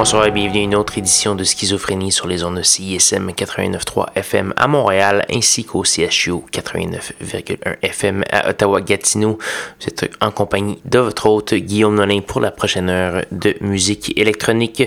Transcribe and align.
Bonsoir 0.00 0.24
et 0.24 0.30
bienvenue 0.30 0.60
à 0.60 0.62
une 0.62 0.74
autre 0.76 0.96
édition 0.96 1.34
de 1.34 1.44
Schizophrénie 1.44 2.10
sur 2.10 2.26
les 2.26 2.42
ondes 2.42 2.56
de 2.56 2.62
CISM 2.62 3.32
89.3 3.32 4.06
FM 4.14 4.54
à 4.56 4.66
Montréal 4.66 5.26
ainsi 5.30 5.66
qu'au 5.66 5.84
CHU 5.84 6.36
89.1 6.50 7.76
FM 7.82 8.24
à 8.32 8.48
Ottawa-Gatineau. 8.48 9.36
Vous 9.78 9.86
êtes 9.86 10.10
en 10.22 10.30
compagnie 10.30 10.78
de 10.86 11.00
votre 11.00 11.26
hôte 11.26 11.52
Guillaume 11.52 11.96
Nolin 11.96 12.22
pour 12.22 12.40
la 12.40 12.50
prochaine 12.50 12.88
heure 12.88 13.26
de 13.30 13.54
musique 13.60 14.18
électronique. 14.18 14.82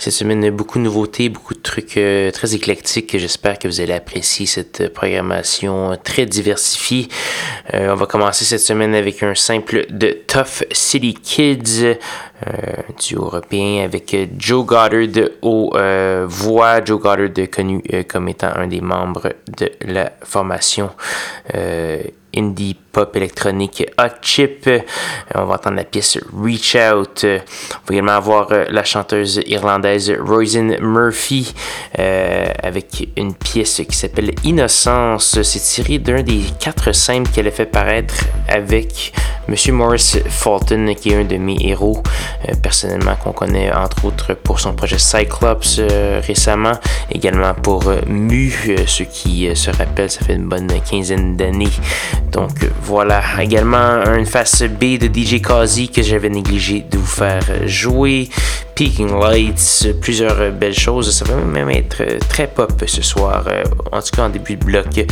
Cette 0.00 0.14
semaine, 0.14 0.50
beaucoup 0.50 0.80
de 0.80 0.84
nouveautés, 0.84 1.28
beaucoup 1.28 1.54
de 1.54 1.62
trucs 1.62 1.96
euh, 1.96 2.32
très 2.32 2.56
éclectiques. 2.56 3.16
J'espère 3.16 3.60
que 3.60 3.68
vous 3.68 3.80
allez 3.80 3.92
apprécier 3.92 4.46
cette 4.46 4.92
programmation 4.92 5.96
très 6.02 6.26
diversifiée. 6.26 7.06
Euh, 7.72 7.92
on 7.92 7.94
va 7.94 8.06
commencer 8.06 8.44
cette 8.44 8.62
semaine 8.62 8.96
avec 8.96 9.22
un 9.22 9.36
simple 9.36 9.86
de 9.90 10.10
Tough 10.26 10.64
City 10.72 11.14
Kids. 11.14 11.98
Euh, 12.46 12.82
du 12.98 13.14
européen 13.14 13.84
avec 13.84 14.14
Joe 14.36 14.66
Goddard 14.66 15.30
aux 15.40 15.72
euh, 15.74 16.26
voix. 16.28 16.84
Joe 16.84 17.00
Goddard 17.00 17.48
connu 17.50 17.82
euh, 17.94 18.02
comme 18.06 18.28
étant 18.28 18.54
un 18.54 18.66
des 18.66 18.82
membres 18.82 19.32
de 19.56 19.72
la 19.80 20.12
formation 20.22 20.90
indie 22.36 22.76
pop 22.96 23.14
électronique 23.14 23.86
Hot 23.98 24.22
Chip. 24.22 24.66
Euh, 24.66 24.80
on 25.34 25.44
va 25.44 25.56
entendre 25.56 25.76
la 25.76 25.84
pièce 25.84 26.18
Reach 26.32 26.74
Out. 26.76 27.26
On 27.26 27.88
va 27.88 27.92
également 27.94 28.12
avoir 28.12 28.50
euh, 28.52 28.64
la 28.70 28.84
chanteuse 28.84 29.42
irlandaise 29.44 30.10
Roisin 30.18 30.78
Murphy 30.80 31.54
euh, 31.98 32.46
avec 32.62 33.06
une 33.18 33.34
pièce 33.34 33.82
qui 33.86 33.94
s'appelle 33.94 34.34
Innocence. 34.44 35.42
C'est 35.42 35.60
tiré 35.60 35.98
d'un 35.98 36.22
des 36.22 36.40
quatre 36.58 36.92
simples 36.92 37.30
qu'elle 37.30 37.48
a 37.48 37.50
fait 37.50 37.66
paraître 37.66 38.14
avec 38.48 39.12
Monsieur 39.46 39.74
Morris 39.74 40.16
Fulton, 40.28 40.94
qui 40.98 41.10
est 41.10 41.16
un 41.16 41.24
de 41.24 41.36
mes 41.36 41.56
héros, 41.60 42.02
personnellement, 42.62 43.14
qu'on 43.14 43.32
connaît 43.32 43.72
entre 43.72 44.04
autres 44.04 44.34
pour 44.34 44.58
son 44.58 44.74
projet 44.74 44.98
Cyclops 44.98 45.80
récemment, 46.26 46.72
également 47.12 47.54
pour 47.54 47.84
Mu, 48.08 48.52
ceux 48.86 49.04
qui 49.04 49.48
se 49.54 49.70
rappellent, 49.70 50.10
ça 50.10 50.24
fait 50.24 50.34
une 50.34 50.48
bonne 50.48 50.72
quinzaine 50.90 51.36
d'années. 51.36 51.70
Donc 52.32 52.68
voilà, 52.82 53.22
également 53.40 54.02
une 54.14 54.26
face 54.26 54.62
B 54.62 54.98
de 54.98 55.06
DJ 55.06 55.40
Kazi 55.40 55.88
que 55.88 56.02
j'avais 56.02 56.28
négligé 56.28 56.84
de 56.88 56.98
vous 56.98 57.06
faire 57.06 57.42
jouer. 57.66 58.28
Peaking 58.74 59.18
Lights, 59.18 59.94
plusieurs 60.02 60.52
belles 60.52 60.78
choses. 60.78 61.10
Ça 61.10 61.24
va 61.24 61.36
même 61.36 61.70
être 61.70 62.18
très 62.28 62.46
pop 62.46 62.72
ce 62.86 63.02
soir, 63.02 63.44
en 63.90 64.00
tout 64.02 64.14
cas 64.14 64.26
en 64.26 64.28
début 64.28 64.56
de 64.56 64.64
bloc. 64.64 65.06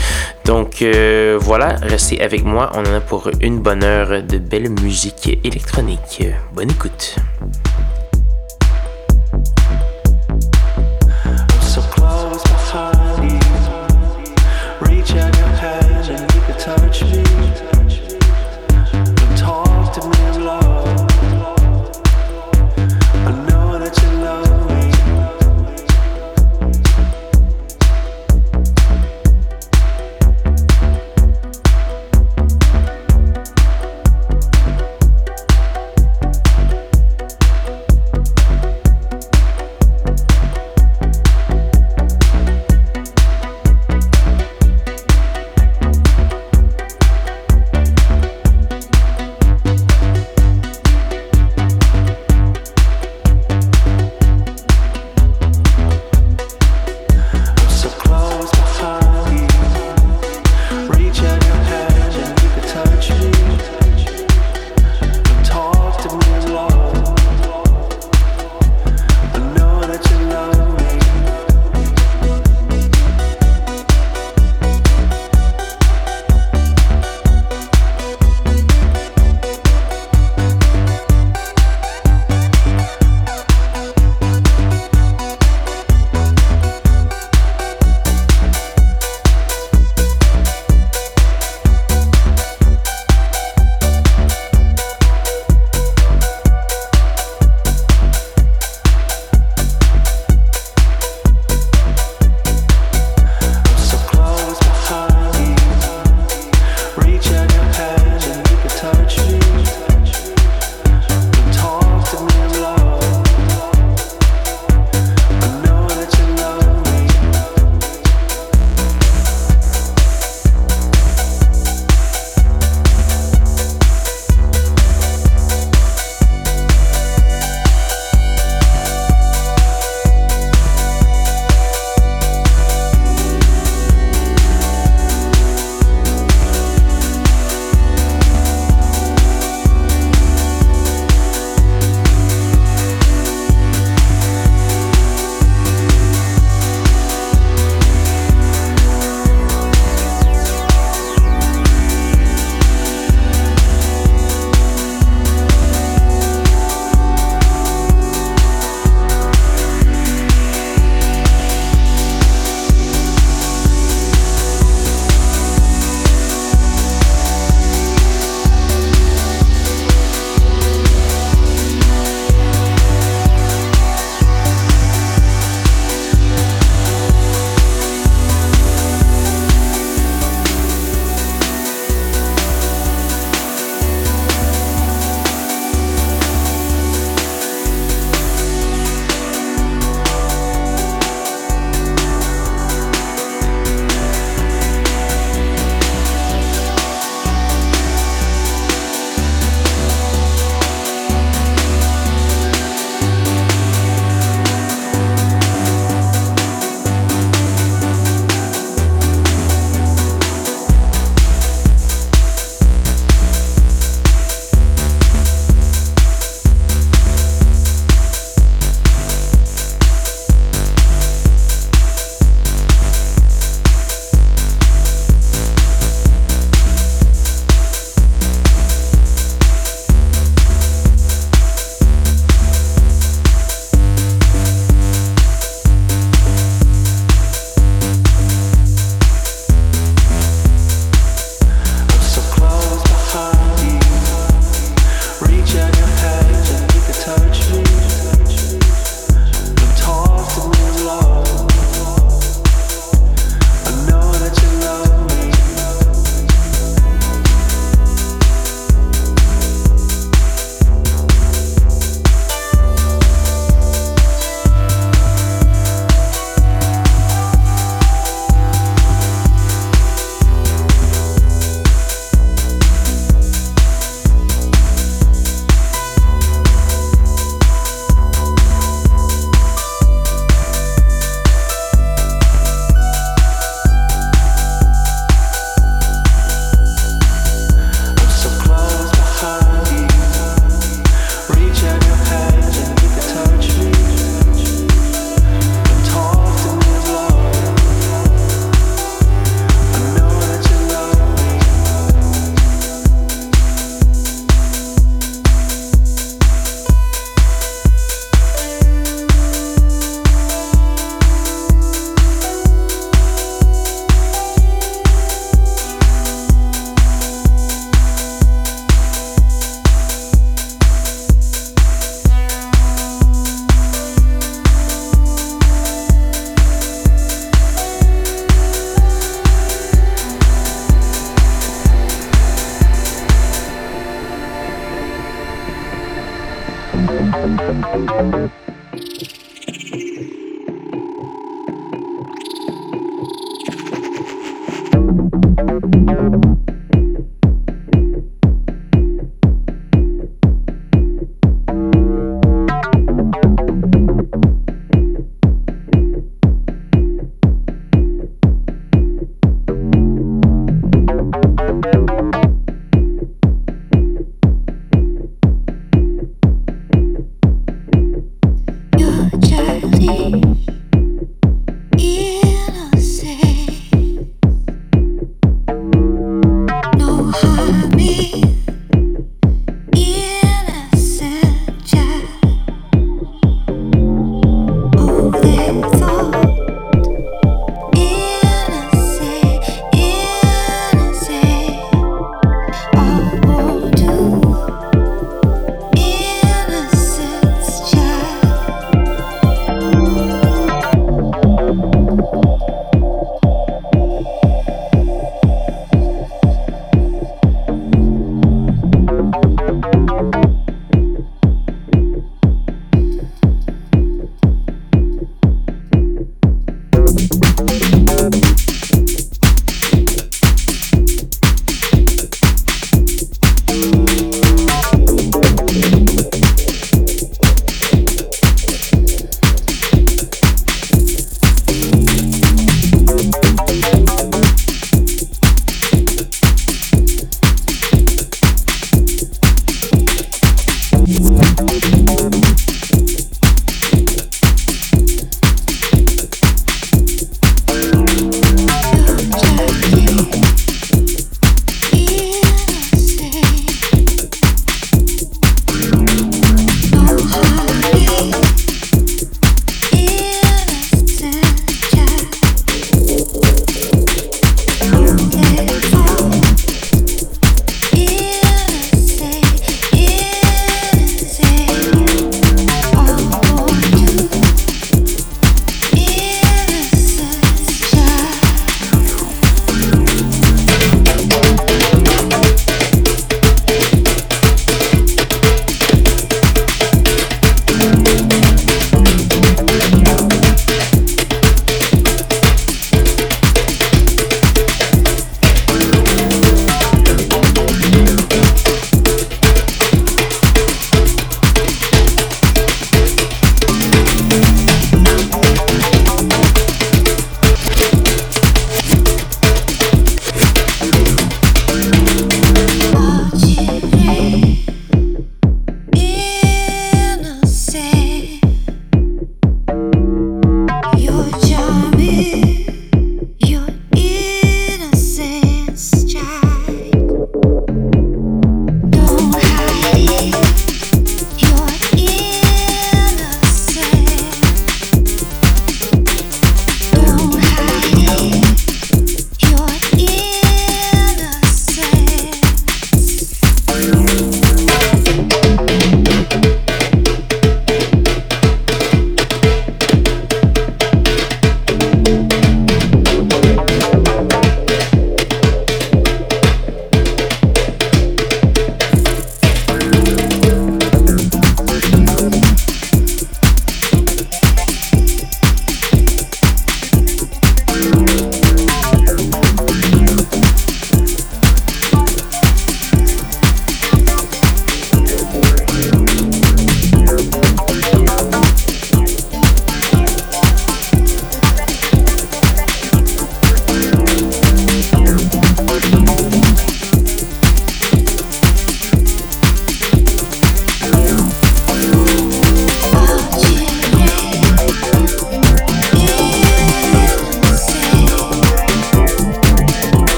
Donc 0.44 0.82
euh, 0.82 1.38
voilà, 1.40 1.76
restez 1.82 2.20
avec 2.20 2.44
moi. 2.44 2.70
On 2.74 2.80
en 2.80 2.94
a 2.94 3.00
pour 3.00 3.30
une 3.40 3.60
bonne 3.60 3.82
heure 3.82 4.22
de 4.22 4.38
belle 4.38 4.68
musique 4.68 5.38
électronique. 5.44 6.22
Bonne 6.52 6.70
écoute. 6.70 7.16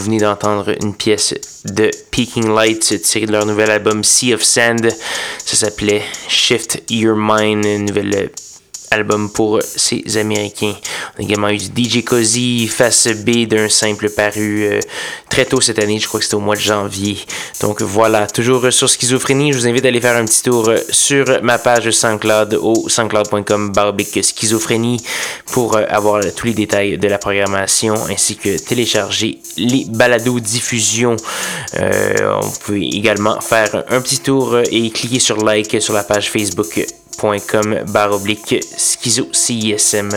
Vous 0.00 0.06
venez 0.06 0.18
d'entendre 0.18 0.74
une 0.82 0.94
pièce 0.94 1.34
de 1.66 1.90
Peaking 2.10 2.48
Lights 2.54 3.02
tirée 3.02 3.26
de 3.26 3.32
leur 3.32 3.44
nouvel 3.44 3.70
album 3.70 4.02
Sea 4.02 4.32
of 4.32 4.42
Sand. 4.42 4.88
Ça 5.44 5.56
s'appelait 5.56 6.02
Shift 6.26 6.82
Your 6.88 7.16
Mind, 7.18 7.66
une 7.66 7.84
nouvelle 7.84 8.30
album 8.92 9.30
pour 9.30 9.60
ces 9.62 10.18
Américains. 10.18 10.74
On 11.16 11.20
a 11.20 11.22
également 11.22 11.48
eu 11.48 11.58
DJ 11.58 12.02
Cozy, 12.02 12.66
face 12.66 13.06
B 13.06 13.46
d'un 13.46 13.68
simple 13.68 14.10
paru 14.10 14.64
euh, 14.64 14.80
très 15.28 15.44
tôt 15.44 15.60
cette 15.60 15.78
année, 15.78 16.00
je 16.00 16.08
crois 16.08 16.18
que 16.18 16.24
c'était 16.24 16.34
au 16.34 16.40
mois 16.40 16.56
de 16.56 16.60
janvier. 16.60 17.16
Donc 17.60 17.82
voilà, 17.82 18.26
toujours 18.26 18.72
sur 18.72 18.88
Schizophrénie, 18.90 19.52
je 19.52 19.58
vous 19.58 19.68
invite 19.68 19.84
à 19.84 19.88
aller 19.88 20.00
faire 20.00 20.16
un 20.16 20.24
petit 20.24 20.42
tour 20.42 20.70
euh, 20.70 20.78
sur 20.90 21.24
ma 21.40 21.58
page 21.58 21.88
SoundCloud 21.88 22.54
au 22.60 22.88
soundcloud.com 22.88 23.70
baroblique 23.70 24.24
schizophrénie 24.24 25.00
pour 25.52 25.76
euh, 25.76 25.84
avoir 25.88 26.20
tous 26.34 26.48
les 26.48 26.54
détails 26.54 26.98
de 26.98 27.06
la 27.06 27.18
programmation 27.18 27.94
ainsi 28.10 28.36
que 28.36 28.58
télécharger 28.58 29.38
les 29.56 29.84
balados 29.88 30.40
diffusion. 30.40 31.14
on 31.76 32.50
peut 32.66 32.82
également 32.82 33.40
faire 33.40 33.84
un 33.88 34.00
petit 34.00 34.18
tour 34.18 34.58
et 34.68 34.90
cliquer 34.90 35.20
sur 35.20 35.36
like 35.44 35.80
sur 35.80 35.94
la 35.94 36.02
page 36.02 36.28
Facebook 36.28 36.84
com 37.20 37.84
barre 37.92 38.12
oblique 38.12 38.56
schizo 38.80 39.28
CISM. 39.32 40.10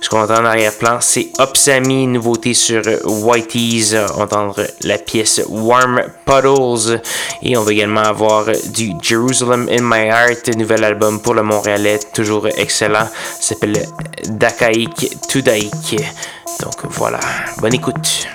Ce 0.00 0.08
qu'on 0.08 0.20
entend 0.20 0.40
en 0.40 0.44
arrière-plan, 0.44 0.98
c'est 1.00 1.28
Opsami, 1.38 2.06
nouveauté 2.06 2.54
sur 2.54 2.82
Whitey's. 3.04 3.94
On 4.16 4.26
entendre 4.26 4.66
la 4.82 4.98
pièce 4.98 5.40
Warm 5.48 6.02
Puddles. 6.24 7.00
Et 7.42 7.56
on 7.56 7.62
va 7.62 7.72
également 7.72 8.02
avoir 8.02 8.46
du 8.72 8.92
Jerusalem 9.00 9.68
in 9.70 9.82
My 9.82 10.08
Heart, 10.08 10.56
nouvel 10.56 10.84
album 10.84 11.20
pour 11.20 11.34
le 11.34 11.42
Montréalais, 11.42 12.00
toujours 12.12 12.48
excellent. 12.56 13.08
s'appelle 13.40 13.86
Dakaik 14.24 15.16
Tudaik. 15.28 15.96
Donc 16.60 16.90
voilà, 16.90 17.20
bonne 17.58 17.74
écoute. 17.74 18.26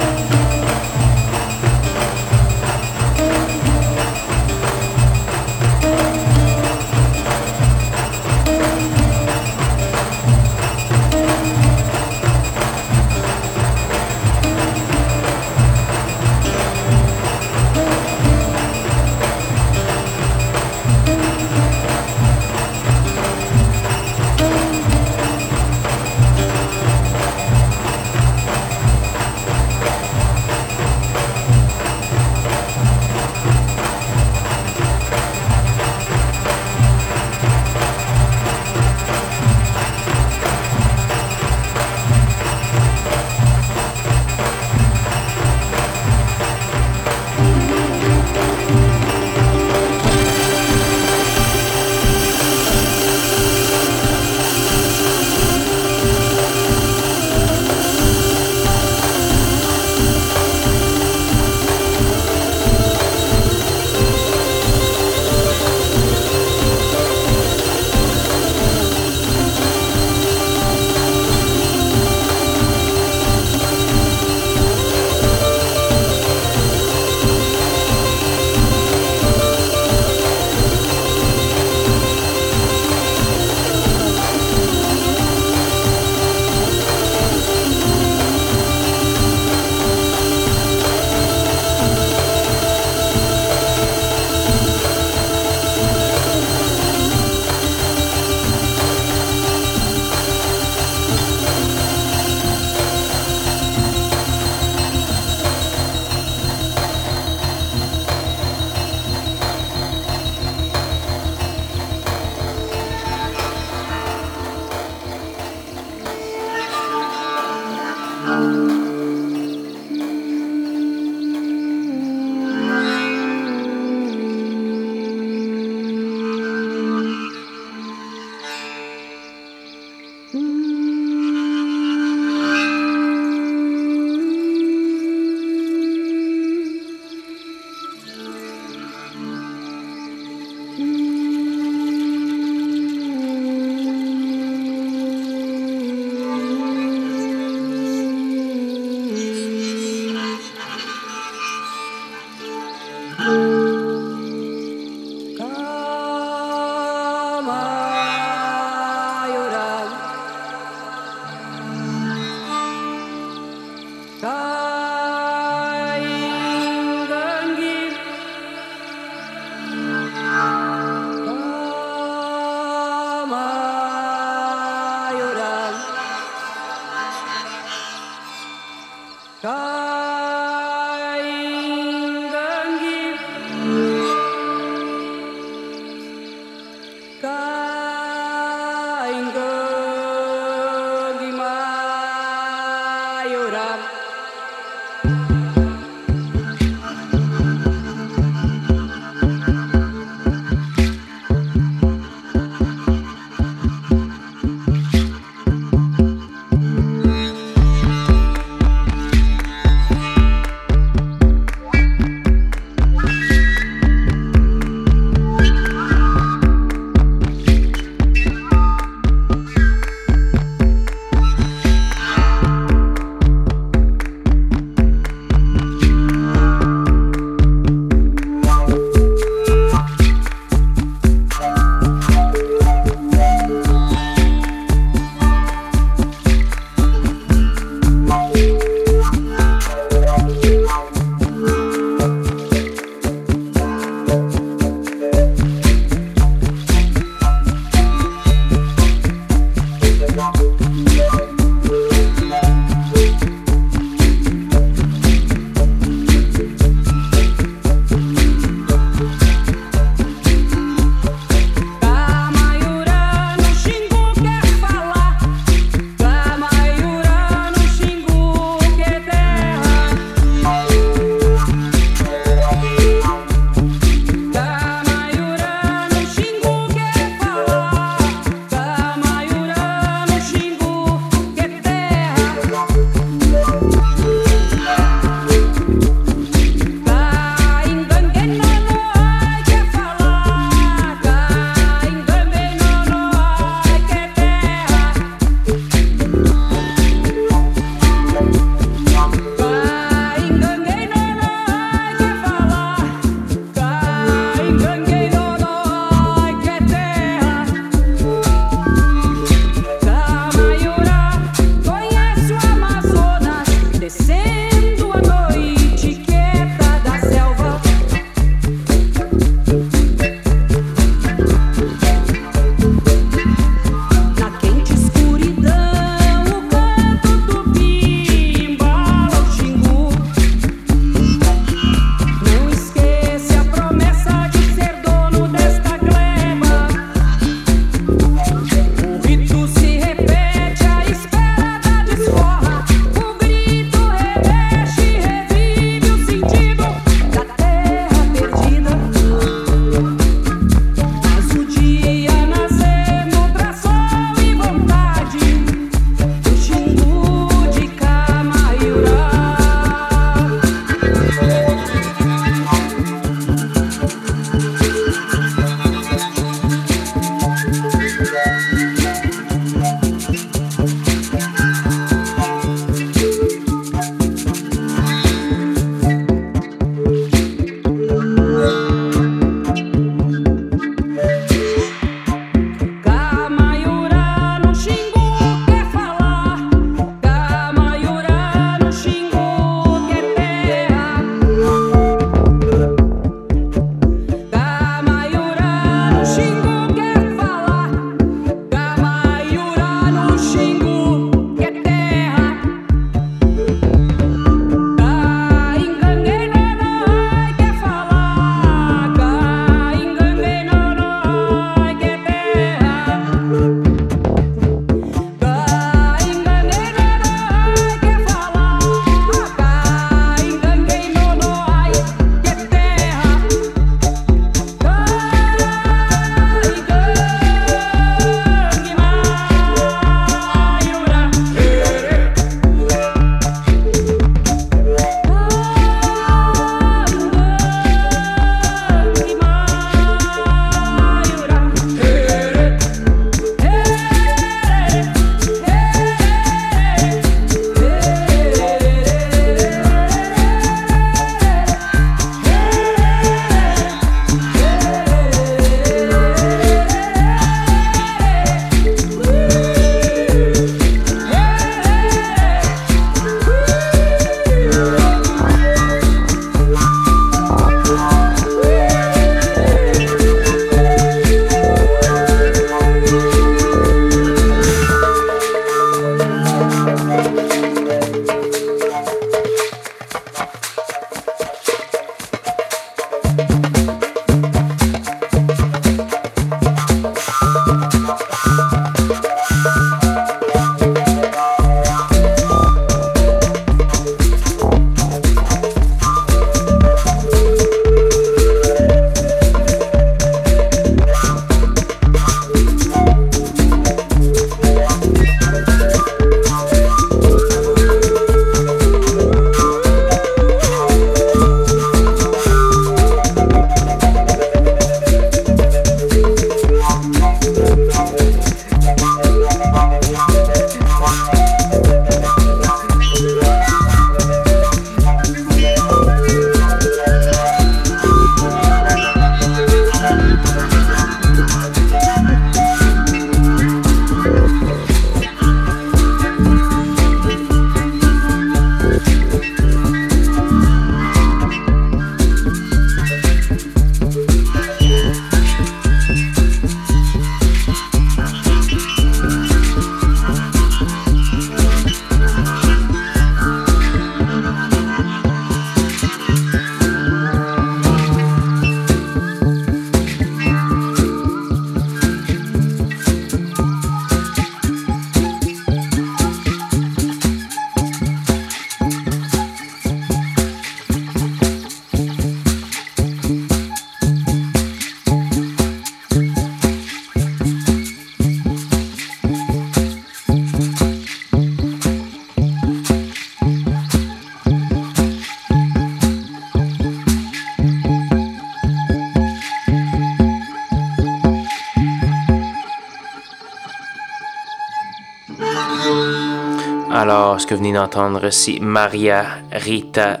Que 597.30 597.36
vous 597.36 597.44
venez 597.44 597.52
d'entendre, 597.52 598.10
c'est 598.10 598.40
Maria 598.40 599.06
Rita 599.30 600.00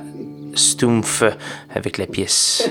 Stumpf 0.52 1.22
avec 1.72 1.96
la 1.96 2.08
pièce 2.08 2.68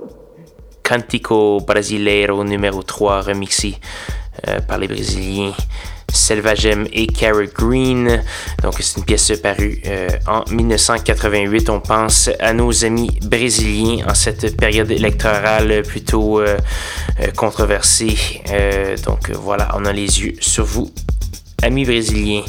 Cantico 0.82 1.60
Brasileiro 1.60 2.44
numéro 2.44 2.82
3 2.82 3.22
remixé 3.22 3.78
euh, 4.48 4.60
par 4.60 4.76
les 4.76 4.86
Brésiliens 4.86 5.54
Selvagem 6.12 6.88
et 6.92 7.06
Carrot 7.06 7.46
Green. 7.54 8.22
Donc 8.62 8.74
c'est 8.80 8.98
une 8.98 9.06
pièce 9.06 9.32
parue 9.42 9.80
euh, 9.86 10.10
en 10.26 10.44
1988. 10.50 11.70
On 11.70 11.80
pense 11.80 12.28
à 12.38 12.52
nos 12.52 12.84
amis 12.84 13.18
brésiliens 13.22 14.04
en 14.06 14.14
cette 14.14 14.58
période 14.58 14.90
électorale 14.90 15.84
plutôt 15.88 16.42
euh, 16.42 16.58
controversée. 17.34 18.42
donc 19.06 19.30
voilà, 19.30 19.70
on 19.74 19.86
a 19.86 19.92
les 19.94 20.22
yeux 20.22 20.34
sur 20.38 20.66
vous, 20.66 20.90
amis 21.62 21.86
brésiliens. 21.86 22.42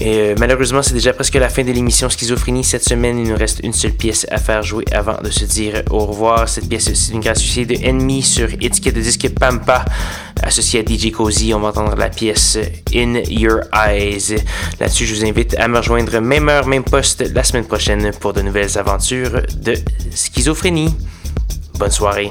Euh, 0.00 0.34
malheureusement, 0.38 0.82
c'est 0.82 0.94
déjà 0.94 1.12
presque 1.12 1.34
la 1.34 1.48
fin 1.48 1.64
de 1.64 1.72
l'émission 1.72 2.08
Schizophrénie. 2.08 2.64
Cette 2.64 2.84
semaine, 2.84 3.18
il 3.18 3.28
nous 3.30 3.36
reste 3.36 3.60
une 3.62 3.72
seule 3.72 3.92
pièce 3.92 4.26
à 4.30 4.38
faire 4.38 4.62
jouer 4.62 4.84
avant 4.92 5.20
de 5.22 5.30
se 5.30 5.44
dire 5.44 5.82
au 5.90 6.06
revoir. 6.06 6.48
Cette 6.48 6.68
pièce, 6.68 6.92
c'est 6.92 7.12
une 7.12 7.20
gratuité 7.20 7.66
de 7.66 7.86
Enemy 7.86 8.22
sur 8.22 8.48
étiquette 8.60 8.94
de 8.94 9.00
disque 9.00 9.28
Pampa, 9.30 9.84
associée 10.42 10.80
à 10.80 10.82
DJ 10.82 11.10
Cozy. 11.10 11.52
On 11.54 11.60
va 11.60 11.68
entendre 11.68 11.96
la 11.96 12.10
pièce 12.10 12.58
In 12.94 13.14
Your 13.28 13.60
Eyes. 13.74 14.36
Là-dessus, 14.80 15.06
je 15.06 15.14
vous 15.14 15.24
invite 15.24 15.56
à 15.58 15.68
me 15.68 15.78
rejoindre 15.78 16.20
même 16.20 16.48
heure, 16.48 16.66
même 16.66 16.84
poste 16.84 17.24
la 17.34 17.42
semaine 17.42 17.64
prochaine 17.64 18.10
pour 18.20 18.32
de 18.32 18.42
nouvelles 18.42 18.78
aventures 18.78 19.42
de 19.56 19.74
schizophrénie. 20.14 20.94
Bonne 21.78 21.90
soirée. 21.90 22.30